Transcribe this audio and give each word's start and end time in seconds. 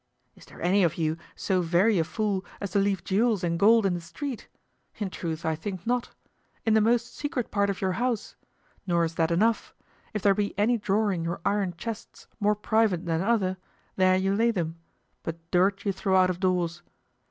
Is 0.33 0.45
there 0.45 0.59
any 0.63 0.81
of 0.83 0.95
you 0.97 1.15
so 1.35 1.61
very 1.61 1.99
a 1.99 2.03
fool 2.03 2.43
as 2.59 2.71
to 2.71 2.79
leave 2.79 3.03
jewels 3.03 3.43
and 3.43 3.59
gold 3.59 3.85
in 3.85 3.93
the 3.93 4.01
street? 4.01 4.47
In 4.95 5.11
truth, 5.11 5.45
I 5.45 5.53
think 5.53 5.85
not; 5.85 6.09
in 6.65 6.73
the 6.73 6.81
most 6.81 7.15
secret 7.15 7.51
part 7.51 7.69
of 7.69 7.81
your 7.81 7.91
house; 7.91 8.35
nor 8.87 9.05
is 9.05 9.13
that 9.13 9.29
enough; 9.29 9.75
if 10.11 10.23
there 10.23 10.33
be 10.33 10.57
any 10.57 10.79
drawer 10.79 11.11
in 11.11 11.23
your 11.23 11.39
iron 11.45 11.75
chests 11.77 12.25
more 12.39 12.55
private 12.55 13.05
than 13.05 13.21
other, 13.21 13.57
there 13.95 14.17
you 14.17 14.33
lay 14.33 14.49
them; 14.49 14.79
but 15.21 15.37
dirt 15.51 15.85
you 15.85 15.91
throw 15.91 16.15
out 16.15 16.31
of 16.31 16.39
doors. 16.39 16.81